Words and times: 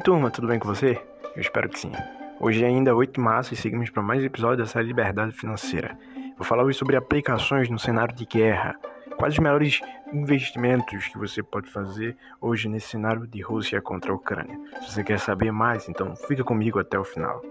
Oi 0.00 0.04
turma, 0.04 0.30
tudo 0.30 0.46
bem 0.46 0.58
com 0.58 0.66
você? 0.66 0.98
Eu 1.36 1.42
espero 1.42 1.68
que 1.68 1.78
sim. 1.78 1.92
Hoje 2.40 2.64
é 2.64 2.66
ainda 2.66 2.94
8 2.94 3.12
de 3.12 3.20
março 3.20 3.52
e 3.52 3.56
seguimos 3.56 3.90
para 3.90 4.02
mais 4.02 4.22
um 4.22 4.24
episódio 4.24 4.56
da 4.56 4.66
série 4.66 4.86
Liberdade 4.86 5.30
Financeira. 5.32 5.94
Vou 6.38 6.46
falar 6.46 6.64
hoje 6.64 6.78
sobre 6.78 6.96
aplicações 6.96 7.68
no 7.68 7.78
cenário 7.78 8.14
de 8.14 8.24
guerra. 8.24 8.76
Quais 9.18 9.34
os 9.34 9.38
melhores 9.38 9.78
investimentos 10.10 11.06
que 11.08 11.18
você 11.18 11.42
pode 11.42 11.70
fazer 11.70 12.16
hoje 12.40 12.66
nesse 12.66 12.88
cenário 12.88 13.26
de 13.26 13.42
Rússia 13.42 13.82
contra 13.82 14.10
a 14.10 14.14
Ucrânia? 14.14 14.58
Se 14.80 14.90
você 14.90 15.04
quer 15.04 15.20
saber 15.20 15.52
mais, 15.52 15.86
então 15.86 16.16
fica 16.16 16.42
comigo 16.42 16.78
até 16.78 16.98
o 16.98 17.04
final. 17.04 17.42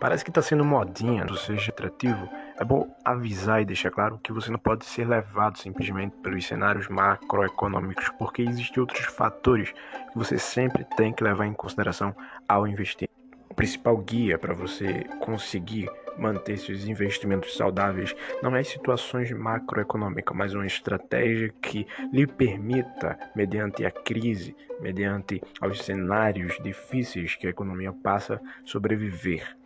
Parece 0.00 0.22
que 0.22 0.30
está 0.30 0.40
sendo 0.40 0.64
modinha, 0.64 1.26
ou 1.28 1.36
seja, 1.36 1.72
atrativo. 1.72 2.28
É 2.60 2.64
bom 2.64 2.92
avisar 3.04 3.62
e 3.62 3.64
deixar 3.64 3.92
claro 3.92 4.18
que 4.18 4.32
você 4.32 4.50
não 4.50 4.58
pode 4.58 4.84
ser 4.84 5.06
levado 5.06 5.56
simplesmente 5.56 6.16
pelos 6.16 6.44
cenários 6.44 6.88
macroeconômicos, 6.88 8.08
porque 8.18 8.42
existem 8.42 8.80
outros 8.80 9.04
fatores 9.04 9.70
que 9.70 10.18
você 10.18 10.36
sempre 10.38 10.84
tem 10.96 11.12
que 11.12 11.22
levar 11.22 11.46
em 11.46 11.54
consideração 11.54 12.12
ao 12.48 12.66
investir. 12.66 13.08
O 13.48 13.54
principal 13.54 13.96
guia 13.98 14.36
para 14.36 14.54
você 14.54 15.04
conseguir 15.20 15.88
manter 16.18 16.58
seus 16.58 16.88
investimentos 16.88 17.56
saudáveis 17.56 18.12
não 18.42 18.56
é 18.56 18.64
situações 18.64 19.30
macroeconômicas, 19.30 20.36
mas 20.36 20.52
uma 20.52 20.66
estratégia 20.66 21.54
que 21.62 21.86
lhe 22.12 22.26
permita, 22.26 23.16
mediante 23.36 23.86
a 23.86 23.90
crise, 23.92 24.56
mediante 24.80 25.40
os 25.62 25.80
cenários 25.84 26.58
difíceis 26.60 27.36
que 27.36 27.46
a 27.46 27.50
economia 27.50 27.92
passa, 27.92 28.40
sobreviver 28.64 29.56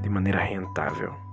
de 0.00 0.08
maneira 0.08 0.38
rentável. 0.38 1.27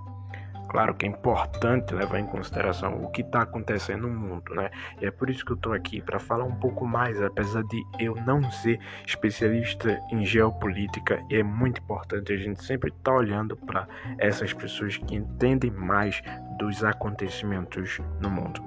Claro 0.76 0.94
que 0.94 1.06
é 1.06 1.08
importante 1.08 1.94
levar 1.94 2.18
em 2.18 2.26
consideração 2.26 3.02
o 3.02 3.10
que 3.10 3.22
está 3.22 3.40
acontecendo 3.40 4.06
no 4.06 4.14
mundo, 4.14 4.54
né? 4.54 4.70
E 5.00 5.06
é 5.06 5.10
por 5.10 5.30
isso 5.30 5.42
que 5.42 5.52
eu 5.52 5.56
estou 5.56 5.72
aqui 5.72 6.02
para 6.02 6.18
falar 6.18 6.44
um 6.44 6.54
pouco 6.56 6.86
mais, 6.86 7.18
apesar 7.22 7.62
de 7.62 7.82
eu 7.98 8.14
não 8.26 8.42
ser 8.50 8.78
especialista 9.06 9.98
em 10.12 10.22
geopolítica, 10.22 11.18
é 11.30 11.42
muito 11.42 11.80
importante 11.80 12.30
a 12.30 12.36
gente 12.36 12.62
sempre 12.62 12.90
estar 12.90 13.10
tá 13.10 13.16
olhando 13.16 13.56
para 13.56 13.88
essas 14.18 14.52
pessoas 14.52 14.98
que 14.98 15.16
entendem 15.16 15.70
mais 15.70 16.22
dos 16.58 16.84
acontecimentos 16.84 17.98
no 18.20 18.28
mundo. 18.28 18.62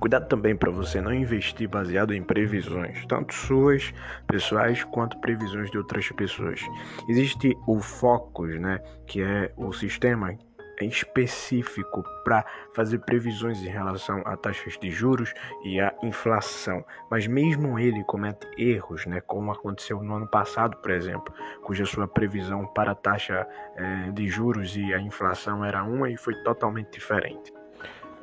Cuidado 0.00 0.28
também 0.28 0.56
para 0.56 0.70
você 0.70 0.98
não 0.98 1.12
investir 1.12 1.68
baseado 1.68 2.14
em 2.14 2.22
previsões, 2.22 3.04
tanto 3.04 3.34
suas 3.34 3.92
pessoais 4.26 4.82
quanto 4.82 5.18
previsões 5.18 5.70
de 5.70 5.76
outras 5.76 6.08
pessoas. 6.12 6.62
Existe 7.06 7.54
o 7.66 7.80
Focus, 7.80 8.58
né, 8.58 8.80
que 9.06 9.20
é 9.20 9.52
o 9.58 9.74
sistema 9.74 10.34
específico 10.84 12.02
para 12.24 12.44
fazer 12.72 12.98
previsões 13.00 13.62
em 13.62 13.68
relação 13.68 14.22
a 14.24 14.36
taxas 14.36 14.78
de 14.78 14.90
juros 14.90 15.32
e 15.64 15.80
a 15.80 15.94
inflação, 16.02 16.84
mas 17.10 17.26
mesmo 17.26 17.78
ele 17.78 18.04
comete 18.04 18.46
erros, 18.56 19.06
né, 19.06 19.20
como 19.20 19.50
aconteceu 19.50 20.02
no 20.02 20.14
ano 20.14 20.26
passado, 20.26 20.76
por 20.76 20.90
exemplo, 20.90 21.32
cuja 21.62 21.84
sua 21.84 22.06
previsão 22.06 22.66
para 22.66 22.92
a 22.92 22.94
taxa 22.94 23.46
eh, 23.76 24.10
de 24.12 24.28
juros 24.28 24.76
e 24.76 24.92
a 24.94 25.00
inflação 25.00 25.64
era 25.64 25.82
uma 25.82 26.10
e 26.10 26.16
foi 26.16 26.34
totalmente 26.42 26.92
diferente. 26.92 27.52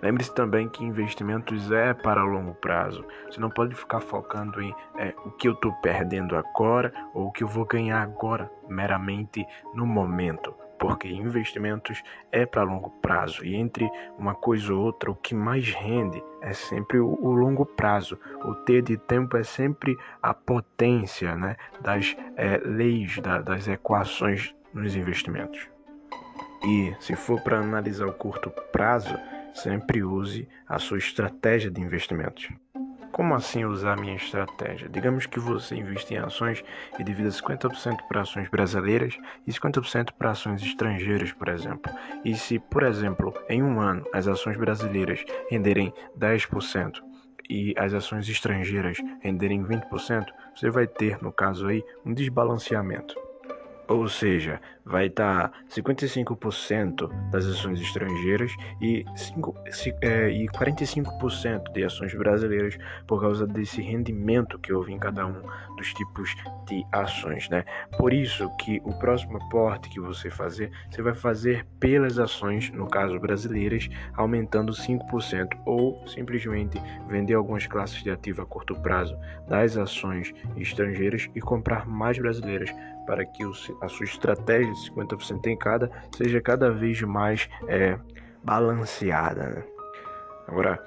Lembre-se 0.02 0.34
também 0.34 0.68
que 0.68 0.84
investimentos 0.84 1.72
é 1.72 1.94
para 1.94 2.24
longo 2.24 2.54
prazo. 2.54 3.06
Você 3.30 3.40
não 3.40 3.50
pode 3.50 3.74
ficar 3.76 4.02
focando 4.02 4.62
em 4.62 4.74
é, 4.98 5.14
o 5.26 5.32
que 5.32 5.48
eu 5.48 5.54
estou 5.54 5.72
perdendo 5.82 6.36
agora 6.36 6.94
ou 7.14 7.28
o 7.28 7.32
que 7.32 7.44
eu 7.44 7.48
vou 7.48 7.66
ganhar 7.66 8.02
agora, 8.02 8.52
meramente 8.68 9.46
no 9.74 9.86
momento. 9.86 10.54
Porque 10.80 11.08
investimentos 11.08 12.02
é 12.32 12.46
para 12.46 12.64
longo 12.64 12.90
prazo 13.02 13.46
e 13.46 13.56
entre 13.56 13.90
uma 14.18 14.36
coisa 14.36 14.74
ou 14.74 14.84
outra, 14.84 15.10
o 15.10 15.16
que 15.16 15.34
mais 15.34 15.70
rende 15.70 16.22
é 16.42 16.54
sempre 16.54 17.00
o, 17.00 17.32
longo 17.32 17.66
prazo. 17.66 18.20
O 18.44 18.54
T 18.56 18.82
de 18.82 18.98
tempo 18.98 19.38
é 19.38 19.44
sempre 19.44 19.98
a 20.22 20.34
potência 20.34 21.36
né, 21.36 21.56
das 21.82 22.16
é, 22.36 22.58
leis, 22.58 23.18
da, 23.20 23.42
das 23.42 23.68
equações 23.68 24.54
nos 24.74 24.96
investimentos. 24.96 25.70
E 26.66 26.94
se 27.00 27.16
for 27.16 27.40
para 27.42 27.60
analisar 27.60 28.08
o 28.08 28.14
curto 28.14 28.50
prazo, 28.72 29.16
Sempre 29.56 30.04
use 30.04 30.50
a 30.68 30.78
sua 30.78 30.98
estratégia 30.98 31.72
de 31.72 31.80
investimentos. 31.80 32.50
Como 33.16 33.34
assim 33.34 33.64
usar 33.64 33.96
minha 33.96 34.18
estratégia? 34.18 34.90
Digamos 34.90 35.26
que 35.26 35.40
você 35.40 35.74
investe 35.74 36.14
em 36.14 36.18
ações 36.18 36.62
e 37.00 37.02
divida 37.02 37.30
50% 37.30 38.00
para 38.10 38.24
ações 38.24 38.50
brasileiras 38.50 39.18
e 39.48 39.54
50% 39.54 40.12
para 40.12 40.32
ações 40.32 40.62
estrangeiras, 40.62 41.32
por 41.32 41.48
exemplo. 41.48 41.90
E 42.26 42.36
se, 42.36 42.60
por 42.60 42.84
exemplo, 42.84 43.34
em 43.48 43.64
um 43.64 43.80
ano 43.80 44.06
as 44.12 44.28
ações 44.28 44.58
brasileiras 44.58 45.24
renderem 45.50 45.94
10% 46.20 47.02
e 47.50 47.74
as 47.78 47.94
ações 47.94 48.28
estrangeiras 48.28 48.98
renderem 49.22 49.64
20%, 49.64 50.26
você 50.54 50.70
vai 50.70 50.86
ter, 50.86 51.18
no 51.24 51.32
caso 51.32 51.68
aí, 51.68 51.86
um 52.06 52.14
desbalanceamento. 52.14 53.25
Ou 53.88 54.08
seja, 54.08 54.60
vai 54.84 55.08
estar 55.08 55.52
55% 55.70 57.10
das 57.32 57.46
ações 57.46 57.80
estrangeiras 57.80 58.52
e, 58.82 59.04
5, 59.16 59.56
é, 60.02 60.30
e 60.30 60.48
45% 60.48 61.72
de 61.72 61.84
ações 61.84 62.14
brasileiras 62.14 62.78
por 63.08 63.22
causa 63.22 63.48
desse 63.48 63.82
rendimento 63.82 64.60
que 64.60 64.72
houve 64.72 64.94
em 64.94 65.00
cada 65.00 65.26
um 65.26 65.42
dos 65.76 65.94
tipos 65.94 66.34
de 66.68 66.84
ações, 66.92 67.50
né? 67.50 67.66
Por 67.98 68.14
isso 68.14 68.50
que 68.58 68.82
o 68.84 68.94
próximo 68.98 69.38
aporte 69.38 69.90
que 69.90 70.00
você 70.00 70.30
fazer, 70.30 70.72
você 70.90 71.02
vai 71.02 71.14
fazer 71.14 71.66
pelas 71.80 72.18
ações, 72.18 72.72
no 72.72 72.88
caso 72.88 73.20
brasileiras, 73.20 73.90
aumentando 74.16 74.72
5% 74.72 75.60
ou 75.66 76.08
simplesmente 76.08 76.82
vender 77.08 77.34
algumas 77.34 77.68
classes 77.68 78.02
de 78.04 78.10
ativo 78.10 78.42
a 78.42 78.46
curto 78.46 78.76
prazo 78.82 79.18
das 79.48 79.78
ações 79.78 80.34
estrangeiras 80.58 81.30
e 81.36 81.42
comprar 81.42 81.88
mais 81.88 82.18
brasileiras 82.18 82.74
para 83.06 83.26
que 83.26 83.46
a 83.82 83.88
sua 83.88 84.06
estratégia 84.06 84.72
de 84.72 84.92
50% 84.92 85.48
em 85.48 85.58
cada 85.58 85.92
seja 86.16 86.42
cada 86.42 86.72
vez 86.72 87.02
mais 87.02 87.50
é, 87.68 87.98
balanceada. 88.44 89.50
Né? 89.50 89.64
Agora, 90.48 90.82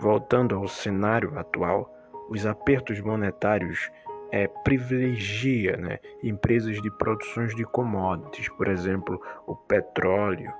voltando 0.00 0.54
ao 0.54 0.68
cenário 0.68 1.38
atual, 1.38 1.94
os 2.28 2.46
apertos 2.46 3.00
monetários 3.00 3.90
é, 4.30 4.46
privilegia 4.46 5.76
né, 5.76 5.98
empresas 6.22 6.80
de 6.82 6.90
produções 6.90 7.54
de 7.54 7.64
commodities, 7.64 8.48
por 8.50 8.68
exemplo, 8.68 9.20
o 9.46 9.56
petróleo, 9.56 10.52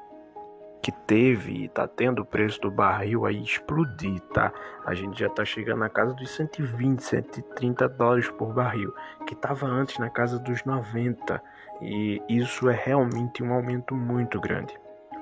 que 0.83 0.93
teve 0.93 1.53
e 1.53 1.65
está 1.67 1.87
tendo 1.87 2.23
o 2.23 2.25
preço 2.25 2.61
do 2.61 2.71
barril 2.71 3.27
aí 3.27 3.43
explodir, 3.43 4.21
tá? 4.33 4.53
A 4.87 4.95
gente 4.95 5.19
já 5.19 5.27
está 5.27 5.45
chegando 5.45 5.81
na 5.81 5.89
casa 5.89 6.15
dos 6.15 6.31
120, 6.31 7.03
130 7.03 7.89
dólares 7.89 8.31
por 8.31 8.53
barril, 8.53 8.95
que 9.27 9.35
estava 9.35 9.67
antes 9.67 9.99
na 9.99 10.09
casa 10.09 10.39
dos 10.39 10.65
90, 10.65 11.43
e 11.81 12.23
isso 12.29 12.69
é 12.69 12.75
realmente 12.75 13.43
um 13.43 13.53
aumento 13.53 13.95
muito 13.95 14.41
grande. 14.41 14.75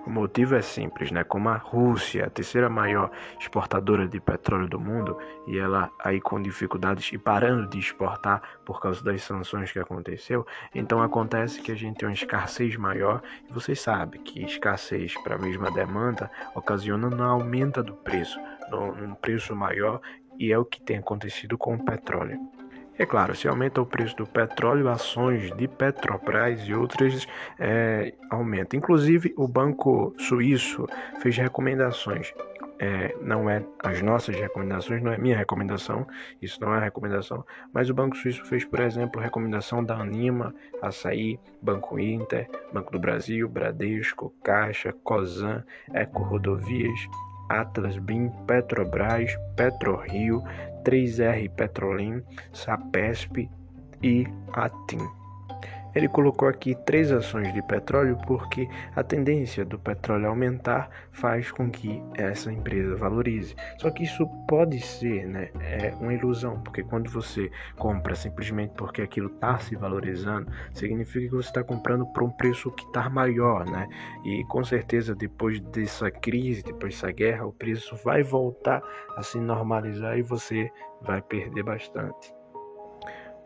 O 0.07 0.11
motivo 0.11 0.55
é 0.55 0.63
simples, 0.63 1.11
né? 1.11 1.25
Como 1.25 1.49
a 1.49 1.57
Rússia, 1.57 2.27
a 2.27 2.31
terceira 2.31 2.71
maior 2.71 3.11
exportadora 3.41 4.07
de 4.07 4.21
petróleo 4.21 4.69
do 4.69 4.79
mundo, 4.79 5.19
e 5.49 5.59
ela 5.59 5.91
aí 5.99 6.21
com 6.21 6.41
dificuldades 6.41 7.13
e 7.13 7.19
parando 7.19 7.69
de 7.69 7.81
exportar 7.81 8.41
por 8.65 8.81
causa 8.81 9.03
das 9.03 9.23
sanções 9.25 9.73
que 9.73 9.81
aconteceu, 9.81 10.47
então 10.73 11.03
acontece 11.03 11.61
que 11.61 11.73
a 11.73 11.75
gente 11.75 11.97
tem 11.99 12.09
uma 12.09 12.15
escassez 12.15 12.77
maior, 12.77 13.21
e 13.51 13.53
vocês 13.53 13.81
sabem 13.81 14.23
que 14.23 14.45
escassez 14.45 15.21
para 15.25 15.35
a 15.35 15.39
mesma 15.39 15.73
demanda 15.73 16.31
ocasiona 16.55 17.09
um 17.09 17.23
aumento 17.25 17.83
do 17.83 17.95
preço, 17.95 18.39
num 18.71 19.15
preço 19.17 19.57
maior, 19.57 20.01
e 20.39 20.53
é 20.53 20.59
o 20.59 20.65
que 20.65 20.81
tem 20.81 20.99
acontecido 20.99 21.59
com 21.59 21.75
o 21.75 21.85
petróleo. 21.85 22.39
É 22.99 23.05
claro, 23.05 23.37
se 23.37 23.47
aumenta 23.47 23.81
o 23.81 23.87
preço 23.87 24.17
do 24.17 24.27
petróleo, 24.27 24.89
ações 24.89 25.55
de 25.55 25.69
Petrobras 25.69 26.61
e 26.67 26.73
outras 26.73 27.27
é, 27.59 28.15
aumentam. 28.31 28.79
Inclusive, 28.79 29.35
o 29.37 29.47
Banco 29.47 30.15
Suíço 30.19 30.87
fez 31.21 31.37
recomendações. 31.37 32.33
É, 32.79 33.15
não 33.23 33.49
é 33.49 33.63
as 33.83 34.03
nossas 34.03 34.35
recomendações, 34.37 35.03
não 35.03 35.13
é 35.13 35.17
minha 35.17 35.37
recomendação, 35.37 36.07
isso 36.43 36.61
não 36.61 36.75
é 36.75 36.79
recomendação, 36.79 37.43
mas 37.73 37.89
o 37.89 37.95
Banco 37.95 38.17
Suíço 38.17 38.45
fez, 38.45 38.67
por 38.67 38.81
exemplo, 38.81 39.21
recomendação 39.21 39.83
da 39.83 39.97
Anima, 39.97 40.55
Açaí, 40.83 41.41
Banco 41.63 41.99
Inter, 41.99 42.49
Banco 42.75 42.93
do 42.93 42.99
Brasil, 42.99 43.49
Bradesco, 43.49 44.33
Caixa, 44.43 44.93
Cosan, 45.05 45.65
Eco 45.95 46.23
Rodovias, 46.23 47.01
Atlas 47.49 47.97
BIM, 47.99 48.29
Petrobras, 48.47 49.35
PetroRio, 49.57 50.43
3R 50.87 51.51
Petrolim, 51.57 52.23
Sapesp 52.53 53.39
e 54.03 54.25
Atim. 54.53 55.26
Ele 55.97 56.09
colocou 56.09 56.47
aqui 56.47 56.75
três 56.85 57.11
ações 57.11 57.55
de 57.55 57.63
petróleo 57.63 58.19
porque 58.27 58.69
a 58.95 59.03
tendência 59.03 59.65
do 59.65 59.79
petróleo 59.79 60.29
aumentar 60.29 60.91
faz 61.11 61.51
com 61.51 61.71
que 61.71 62.03
essa 62.19 62.53
empresa 62.53 62.95
valorize. 62.97 63.57
Só 63.79 63.91
que 63.91 64.05
isso 64.05 64.27
pode 64.47 64.79
ser 64.79 65.27
né, 65.27 65.49
é 65.59 65.95
uma 65.99 66.13
ilusão, 66.13 66.61
porque 66.61 66.83
quando 66.83 67.11
você 67.11 67.51
compra 67.79 68.15
simplesmente 68.15 68.75
porque 68.77 69.01
aquilo 69.01 69.33
está 69.33 69.59
se 69.59 69.75
valorizando, 69.75 70.53
significa 70.75 71.31
que 71.31 71.35
você 71.35 71.49
está 71.49 71.65
comprando 71.65 72.05
por 72.13 72.25
um 72.25 72.31
preço 72.31 72.71
que 72.73 72.85
está 72.85 73.09
maior, 73.09 73.65
né? 73.65 73.89
E 74.23 74.45
com 74.51 74.63
certeza 74.63 75.15
depois 75.15 75.61
dessa 75.61 76.11
crise, 76.11 76.63
depois 76.63 76.93
dessa 76.93 77.11
guerra, 77.11 77.47
o 77.47 77.53
preço 77.55 77.97
vai 78.05 78.23
voltar 78.23 78.83
a 79.17 79.23
se 79.23 79.41
normalizar 79.41 80.19
e 80.19 80.23
você 80.23 80.71
vai 81.01 81.23
perder 81.23 81.63
bastante. 81.63 82.36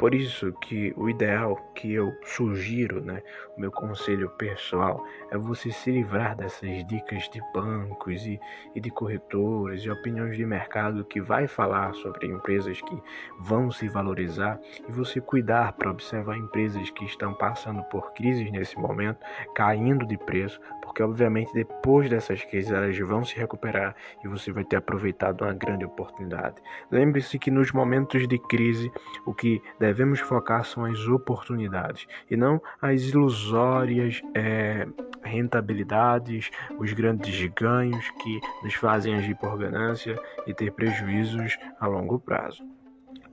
Por 0.01 0.15
isso 0.15 0.51
que 0.63 0.95
o 0.97 1.11
ideal 1.11 1.57
que 1.75 1.93
eu 1.93 2.17
sugiro, 2.25 3.03
né, 3.03 3.23
o 3.55 3.61
meu 3.61 3.71
conselho 3.71 4.31
pessoal, 4.31 5.05
é 5.31 5.37
você 5.37 5.71
se 5.71 5.91
livrar 5.91 6.35
dessas 6.35 6.87
dicas 6.87 7.29
de 7.29 7.39
bancos 7.53 8.25
e, 8.25 8.41
e 8.75 8.81
de 8.81 8.91
corretores 8.91 9.83
e 9.83 9.91
opiniões 9.91 10.39
de 10.39 10.47
mercado 10.47 11.05
que 11.05 11.21
vai 11.21 11.47
falar 11.47 11.93
sobre 11.97 12.27
empresas 12.29 12.81
que 12.81 13.03
vão 13.41 13.71
se 13.71 13.89
valorizar 13.89 14.59
e 14.89 14.91
você 14.91 15.21
cuidar 15.21 15.75
para 15.75 15.91
observar 15.91 16.35
empresas 16.39 16.89
que 16.89 17.05
estão 17.05 17.35
passando 17.35 17.83
por 17.91 18.15
crises 18.15 18.51
nesse 18.51 18.79
momento, 18.79 19.19
caindo 19.55 20.07
de 20.07 20.17
preço, 20.17 20.59
porque 20.91 21.05
obviamente 21.05 21.53
depois 21.55 22.11
dessas 22.11 22.45
crises 22.45 22.73
elas 22.73 22.99
vão 22.99 23.25
se 23.25 23.37
recuperar 23.37 23.95
e 24.25 24.29
você 24.29 24.51
vai 24.51 24.65
ter 24.65 24.77
aproveitado 24.77 25.43
uma 25.43 25.55
grande 25.55 25.85
oportunidade. 25.85 26.57
Lembre-se 26.91 27.39
que 27.39 27.51
nos 27.51 27.71
momentos 27.71 28.27
de 28.27 28.39
crise 28.39 28.91
o 29.25 29.33
que 29.33 29.63
deve 29.79 30.01
devemos 30.01 30.21
focar 30.21 30.65
são 30.65 30.87
as 30.87 30.99
oportunidades 31.09 32.07
e 32.31 32.35
não 32.35 32.59
as 32.81 33.03
ilusórias 33.03 34.23
é, 34.35 34.89
rentabilidades, 35.23 36.51
os 36.79 36.95
grandes 36.95 37.47
ganhos 37.53 38.11
que 38.23 38.41
nos 38.63 38.73
fazem 38.73 39.15
agir 39.15 39.37
por 39.37 39.59
ganância 39.59 40.19
e 40.47 40.55
ter 40.55 40.73
prejuízos 40.73 41.59
a 41.79 41.87
longo 41.87 42.19
prazo. 42.19 42.65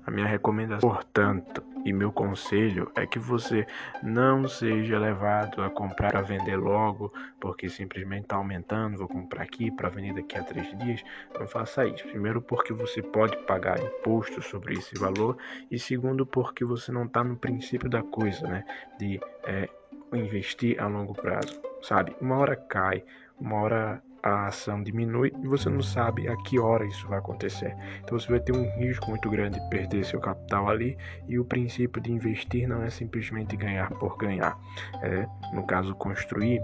A 0.08 0.12
minha 0.12 0.26
recomendação, 0.26 0.90
portanto, 0.90 1.62
e 1.84 1.92
meu 1.92 2.14
conselho 2.14 2.90
é 2.96 3.06
que 3.06 3.20
você 3.20 3.68
não 4.02 4.48
seja 4.48 4.98
levado 4.98 5.62
a 5.62 5.70
comprar 5.70 6.12
para 6.12 6.22
vender 6.22 6.56
logo, 6.56 7.12
porque 7.42 7.68
simplesmente 7.68 8.24
está 8.24 8.38
aumentando, 8.38 9.00
vou 9.00 9.10
comprar 9.10 9.44
aqui 9.44 9.70
para 9.70 9.90
vender 9.90 10.14
daqui 10.14 10.38
a 10.38 10.44
três 10.44 10.78
dias. 10.80 11.04
Não 11.38 11.46
faça 11.46 11.86
isso. 11.86 12.08
Primeiro, 12.08 12.42
porque 12.42 12.72
você 12.72 13.02
pode 13.02 13.36
pagar 13.44 13.84
imposto 13.84 14.42
sobre 14.42 14.76
esse 14.76 14.98
valor, 14.98 15.38
e 15.70 15.78
segundo, 15.78 16.26
porque 16.26 16.64
você 16.64 16.90
não 16.90 17.04
está 17.04 17.22
no 17.22 17.36
princípio 17.36 17.90
da 17.90 18.02
coisa, 18.02 18.48
né? 18.48 18.64
De 18.98 19.20
é, 19.44 19.68
investir 20.14 20.82
a 20.82 20.88
longo 20.88 21.14
prazo, 21.14 21.62
sabe? 21.82 22.16
Uma 22.22 22.38
hora 22.38 22.56
cai, 22.56 23.04
uma 23.38 23.58
hora 23.58 24.02
a 24.28 24.48
ação 24.48 24.82
diminui 24.84 25.32
e 25.42 25.48
você 25.48 25.70
não 25.70 25.82
sabe 25.82 26.28
a 26.28 26.36
que 26.44 26.60
hora 26.60 26.86
isso 26.86 27.08
vai 27.08 27.20
acontecer. 27.20 27.76
Então 28.04 28.20
você 28.20 28.28
vai 28.28 28.40
ter 28.40 28.56
um 28.56 28.70
risco 28.78 29.10
muito 29.10 29.30
grande 29.30 29.60
de 29.60 29.70
perder 29.70 30.06
seu 30.06 30.20
capital 30.20 30.70
ali 30.70 30.98
e 31.28 31.40
o 31.40 31.46
princípio 31.46 32.02
de 32.02 32.12
investir 32.12 32.68
não 32.68 32.84
é 32.84 32.90
simplesmente 32.90 33.56
ganhar 33.56 33.90
por 33.92 34.18
ganhar, 34.18 34.58
é, 35.02 35.26
no 35.54 35.66
caso, 35.66 35.96
construir 35.96 36.62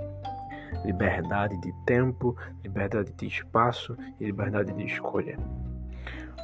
liberdade 0.86 1.60
de 1.62 1.72
tempo, 1.86 2.36
liberdade 2.64 3.12
de 3.14 3.28
espaço 3.28 3.96
e 4.20 4.26
liberdade 4.26 4.74
de 4.74 4.86
escolha. 4.86 5.38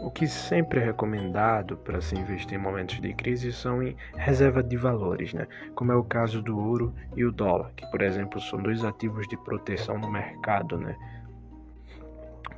O 0.01 0.09
que 0.09 0.27
sempre 0.27 0.79
é 0.79 0.85
recomendado 0.85 1.75
para 1.75 1.99
se 1.99 2.15
investir 2.15 2.57
em 2.57 2.61
momentos 2.61 3.01
de 3.01 3.13
crise 3.13 3.51
são 3.51 3.83
em 3.83 3.97
reserva 4.15 4.63
de 4.63 4.77
valores, 4.77 5.33
né? 5.33 5.45
como 5.75 5.91
é 5.91 5.95
o 5.95 6.03
caso 6.03 6.41
do 6.41 6.57
ouro 6.57 6.93
e 7.17 7.25
o 7.25 7.31
dólar, 7.31 7.71
que, 7.75 7.85
por 7.87 8.01
exemplo, 8.01 8.39
são 8.39 8.61
dois 8.61 8.85
ativos 8.85 9.27
de 9.27 9.35
proteção 9.35 9.97
no 9.97 10.09
mercado. 10.09 10.77
Né? 10.77 10.95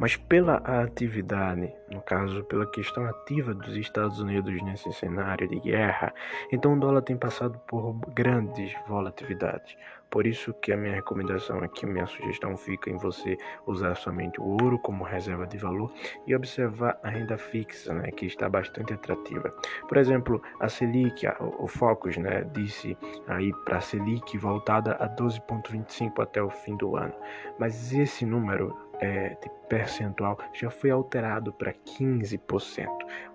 Mas 0.02 0.16
pela 0.16 0.56
atividade, 0.56 1.72
no 1.92 2.02
caso, 2.02 2.44
pela 2.46 2.66
questão 2.66 3.06
ativa 3.06 3.54
dos 3.54 3.78
Estados 3.78 4.20
Unidos 4.20 4.60
nesse 4.64 4.92
cenário 4.94 5.48
de 5.48 5.60
guerra, 5.60 6.12
então 6.52 6.74
o 6.74 6.80
dólar 6.80 7.04
tem 7.04 7.16
passado 7.16 7.60
por 7.68 7.94
grandes 8.12 8.74
volatilidades. 8.88 9.78
Por 10.10 10.26
isso 10.26 10.56
que 10.56 10.74
a 10.74 10.76
minha 10.76 10.96
recomendação 10.96 11.60
aqui, 11.60 11.86
minha 11.86 12.08
sugestão 12.08 12.58
fica 12.58 12.90
em 12.90 12.98
você 12.98 13.38
usar 13.68 13.94
somente 13.94 14.42
o 14.42 14.44
ouro 14.44 14.80
como 14.80 15.04
reserva 15.04 15.46
de 15.46 15.60
valor 15.60 15.94
e 16.26 16.36
observar 16.36 17.00
a 17.04 17.10
renda 17.10 17.38
fixa, 17.38 17.94
né, 17.94 18.10
que 18.10 18.26
está 18.26 18.50
bastante 18.50 18.92
atrativa. 18.94 19.54
Por 19.88 19.98
exemplo, 19.98 20.42
a 20.60 20.68
Selic, 20.68 21.28
o 21.40 21.68
Focus, 21.68 22.18
né, 22.18 22.44
disse 22.52 22.98
aí 23.28 23.54
para 23.66 23.78
a 23.78 23.82
Selic 23.82 24.36
voltada 24.40 24.94
a 24.94 25.08
12,25 25.08 26.24
até 26.24 26.42
o 26.42 26.50
fim 26.50 26.76
do 26.76 26.98
ano. 26.98 27.14
Mas 27.60 27.94
esse 27.94 28.26
número 28.26 28.76
é, 29.02 29.36
percentual 29.68 30.38
já 30.54 30.70
foi 30.70 30.92
alterado 30.92 31.52
para 31.54 31.74
15%, 31.74 32.88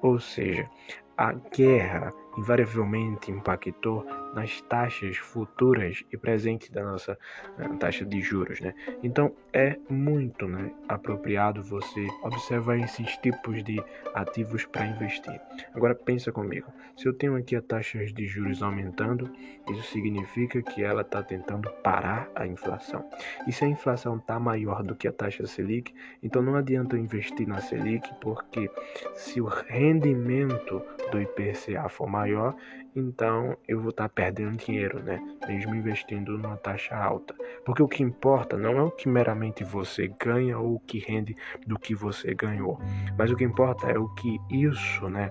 ou 0.03 0.19
seja, 0.21 0.69
a 1.17 1.33
guerra 1.33 2.13
invariavelmente 2.39 3.31
impactou 3.31 4.07
nas 4.35 4.61
taxas 4.63 5.17
futuras 5.17 6.05
e 6.13 6.17
presentes 6.17 6.71
da 6.71 6.83
nossa 6.83 7.19
uh, 7.59 7.77
taxa 7.79 8.05
de 8.05 8.21
juros, 8.21 8.61
né? 8.61 8.75
Então 9.03 9.33
é 9.53 9.77
muito, 9.89 10.47
né, 10.47 10.71
apropriado 10.89 11.63
você 11.63 12.07
observar 12.23 12.79
esses 12.79 13.17
tipos 13.19 13.63
de 13.65 13.83
ativos 14.15 14.65
para 14.67 14.87
investir. 14.87 15.41
Agora 15.75 15.95
pensa 15.95 16.31
comigo, 16.31 16.71
se 16.97 17.07
eu 17.07 17.15
tenho 17.15 17.37
aqui 17.37 17.57
a 17.57 17.63
taxa 17.63 18.05
de 18.05 18.27
juros 18.27 18.63
aumentando, 18.63 19.31
isso 19.71 19.83
significa 19.93 20.63
que 20.63 20.83
ela 20.83 21.03
está 21.03 21.23
tentando 21.23 21.71
parar 21.83 22.31
a 22.35 22.47
inflação. 22.47 23.09
E 23.47 23.53
se 23.53 23.65
a 23.65 23.69
inflação 23.69 24.17
está 24.17 24.39
maior 24.39 24.83
do 24.83 24.95
que 24.95 25.09
a 25.09 25.13
taxa 25.13 25.47
Selic, 25.47 25.95
então 26.23 26.43
não 26.43 26.55
adianta 26.55 26.97
eu 26.97 27.01
investir 27.01 27.47
na 27.47 27.61
Selic, 27.61 28.09
porque 28.21 28.71
se 29.15 29.41
o 29.41 29.47
rendimento 29.47 30.83
do 31.11 31.21
IPCA 31.21 31.89
for 31.89 32.07
maior, 32.07 32.55
então 32.97 33.57
eu 33.69 33.81
vou 33.81 33.91
estar 33.91 34.09
perdendo 34.09 34.57
dinheiro, 34.57 35.03
né? 35.03 35.21
Mesmo 35.47 35.75
investindo 35.75 36.39
numa 36.39 36.57
taxa 36.57 36.97
alta. 36.97 37.35
Porque 37.65 37.83
o 37.83 37.89
que 37.89 38.03
importa 38.03 38.57
não 38.57 38.79
é 38.79 38.83
o 38.83 38.91
que 38.91 39.09
meramente 39.09 39.63
você 39.63 40.09
ganha 40.19 40.59
ou 40.59 40.77
o 40.77 40.81
que 40.81 40.99
rende 40.99 41.37
do 41.67 41.79
que 41.79 41.95
você 41.95 42.35
ganhou, 42.35 42.81
mas 43.19 43.31
o 43.31 43.37
que 43.37 43.45
importa 43.45 43.91
é 43.91 43.99
o 43.99 44.09
que 44.15 44.39
isso, 44.51 45.09
né? 45.09 45.31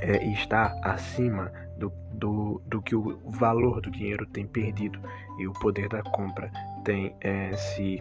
É, 0.00 0.24
está 0.30 0.78
acima 0.84 1.50
do, 1.76 1.90
do, 2.12 2.62
do 2.66 2.82
que 2.82 2.94
o 2.94 3.18
valor 3.30 3.80
do 3.80 3.90
dinheiro 3.90 4.26
tem 4.26 4.46
perdido 4.46 5.00
e 5.38 5.48
o 5.48 5.52
poder 5.54 5.88
da 5.88 6.02
compra 6.02 6.50
tem 6.84 7.16
é, 7.20 7.56
se 7.56 7.98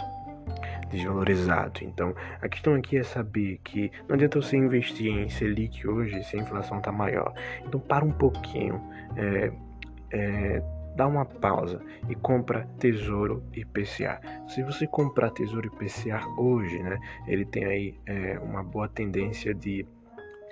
desvalorizado. 0.89 1.83
Então, 1.83 2.13
a 2.41 2.47
questão 2.47 2.75
aqui 2.75 2.97
é 2.97 3.03
saber 3.03 3.59
que 3.63 3.91
não 4.07 4.15
adianta 4.15 4.41
você 4.41 4.57
investir 4.57 5.11
em 5.11 5.29
Selic 5.29 5.87
hoje 5.87 6.23
se 6.23 6.37
a 6.37 6.41
inflação 6.41 6.77
está 6.77 6.91
maior. 6.91 7.33
Então, 7.65 7.79
para 7.79 8.05
um 8.05 8.11
pouquinho, 8.11 8.81
é, 9.15 9.51
é, 10.11 10.63
dá 10.95 11.07
uma 11.07 11.25
pausa 11.25 11.81
e 12.09 12.15
compra 12.15 12.67
Tesouro 12.79 13.43
IPCA. 13.53 14.19
Se 14.47 14.63
você 14.63 14.87
comprar 14.87 15.29
Tesouro 15.31 15.67
IPCA 15.67 16.25
hoje, 16.37 16.81
né, 16.81 16.97
ele 17.27 17.45
tem 17.45 17.65
aí 17.65 17.99
é, 18.05 18.39
uma 18.39 18.63
boa 18.63 18.87
tendência 18.87 19.53
de 19.53 19.85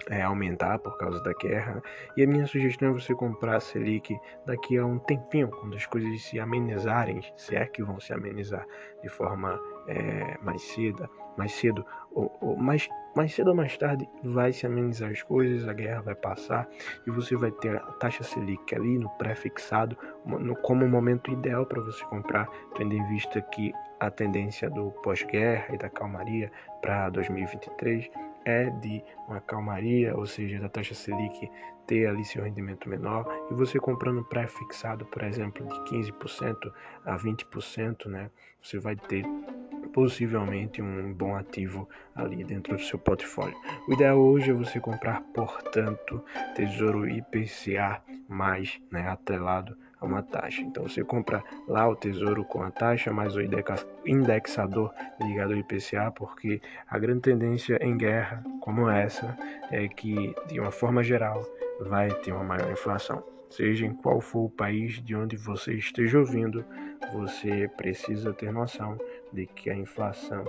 é, 0.09 0.21
aumentar 0.21 0.79
por 0.79 0.97
causa 0.97 1.21
da 1.21 1.33
guerra. 1.33 1.81
E 2.17 2.23
a 2.23 2.27
minha 2.27 2.45
sugestão 2.45 2.89
é 2.89 2.93
você 2.93 3.13
comprar 3.13 3.57
a 3.57 3.59
Selic 3.59 4.17
daqui 4.45 4.77
a 4.77 4.85
um 4.85 4.99
tempinho, 4.99 5.49
quando 5.49 5.75
as 5.75 5.85
coisas 5.85 6.21
se 6.23 6.39
amenizarem, 6.39 7.21
se 7.35 7.55
é 7.55 7.65
que 7.65 7.83
vão 7.83 7.99
se 7.99 8.13
amenizar 8.13 8.65
de 9.01 9.09
forma 9.09 9.59
é, 9.87 10.37
mais 10.41 10.61
cedo, 10.61 11.09
mais 11.37 11.51
cedo 11.53 11.85
ou, 12.11 12.35
ou 12.41 12.55
mais, 12.55 12.87
mais 13.15 13.33
cedo 13.33 13.49
ou 13.49 13.55
mais 13.55 13.75
tarde 13.77 14.07
vai 14.23 14.53
se 14.53 14.65
amenizar 14.65 15.09
as 15.11 15.21
coisas, 15.23 15.67
a 15.67 15.73
guerra 15.73 16.01
vai 16.01 16.15
passar 16.15 16.67
e 17.07 17.11
você 17.11 17.35
vai 17.35 17.51
ter 17.51 17.75
a 17.75 17.79
taxa 17.93 18.23
Selic 18.23 18.75
ali 18.75 18.97
no 18.97 19.09
pré-fixado 19.11 19.97
no, 20.25 20.55
como 20.55 20.85
o 20.85 20.89
momento 20.89 21.31
ideal 21.31 21.65
para 21.65 21.81
você 21.81 22.03
comprar, 22.05 22.47
tendo 22.75 22.93
em 22.93 23.05
vista 23.07 23.41
que 23.41 23.73
a 23.99 24.11
tendência 24.11 24.69
do 24.69 24.91
pós-guerra 25.01 25.73
e 25.73 25.77
da 25.77 25.89
calmaria 25.89 26.51
para 26.81 27.09
2023 27.09 28.09
é 28.45 28.69
de 28.69 29.03
uma 29.27 29.39
calmaria, 29.39 30.15
ou 30.15 30.25
seja, 30.25 30.59
da 30.59 30.69
taxa 30.69 30.93
Selic 30.93 31.49
ter 31.85 32.07
ali 32.07 32.23
seu 32.23 32.43
rendimento 32.43 32.87
menor, 32.87 33.25
e 33.51 33.53
você 33.53 33.77
comprando 33.79 34.23
pré-fixado, 34.23 35.05
por 35.05 35.23
exemplo, 35.23 35.67
de 35.67 35.79
15% 35.91 36.73
a 37.05 37.17
20%, 37.17 38.07
né, 38.07 38.29
você 38.61 38.79
vai 38.79 38.95
ter 38.95 39.25
possivelmente 39.91 40.81
um 40.81 41.13
bom 41.13 41.35
ativo 41.35 41.87
ali 42.15 42.43
dentro 42.43 42.75
do 42.75 42.81
seu 42.81 42.97
portfólio. 42.97 43.55
O 43.87 43.93
ideal 43.93 44.17
hoje 44.17 44.49
é 44.49 44.53
você 44.53 44.79
comprar, 44.79 45.21
portanto, 45.33 46.23
Tesouro 46.55 47.07
IPCA 47.07 48.01
mais, 48.27 48.81
né, 48.91 49.07
atrelado 49.07 49.77
a 50.03 50.07
uma 50.07 50.21
taxa. 50.21 50.61
Então 50.61 50.83
você 50.83 51.03
compra 51.03 51.43
lá 51.67 51.87
o 51.87 51.95
tesouro 51.95 52.43
com 52.43 52.61
a 52.61 52.69
taxa 52.69 53.11
mais 53.11 53.35
o 53.35 53.41
indexador 54.05 54.93
ligado 55.21 55.53
ao 55.53 55.59
IPCA, 55.59 56.11
porque 56.11 56.61
a 56.87 56.99
grande 56.99 57.21
tendência 57.21 57.77
em 57.81 57.97
guerra 57.97 58.43
como 58.59 58.89
essa 58.89 59.37
é 59.71 59.87
que, 59.87 60.35
de 60.47 60.59
uma 60.59 60.71
forma 60.71 61.03
geral, 61.03 61.41
vai 61.81 62.09
ter 62.21 62.31
uma 62.31 62.43
maior 62.43 62.71
inflação. 62.71 63.23
seja 63.49 63.85
em 63.85 63.93
qual 63.93 64.19
for 64.19 64.45
o 64.45 64.49
país 64.49 65.01
de 65.03 65.15
onde 65.15 65.37
você 65.37 65.75
esteja 65.75 66.17
ouvindo, 66.17 66.65
você 67.13 67.69
precisa 67.77 68.33
ter 68.33 68.51
noção 68.51 68.97
de 69.31 69.45
que 69.45 69.69
a 69.69 69.75
inflação 69.75 70.43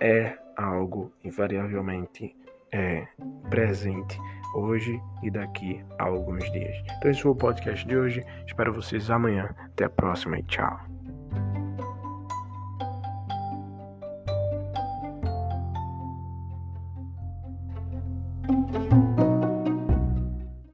é 0.00 0.36
algo 0.56 1.12
invariavelmente 1.22 2.34
é, 2.72 3.06
presente 3.50 4.18
hoje 4.54 5.00
e 5.22 5.30
daqui 5.30 5.84
a 5.98 6.04
alguns 6.04 6.50
dias. 6.52 6.76
Então 6.96 7.10
esse 7.10 7.22
foi 7.22 7.32
o 7.32 7.36
podcast 7.36 7.86
de 7.86 7.96
hoje. 7.96 8.24
Espero 8.46 8.72
vocês 8.72 9.10
amanhã. 9.10 9.54
Até 9.58 9.84
a 9.84 9.90
próxima 9.90 10.38
e 10.38 10.42
tchau. 10.44 10.97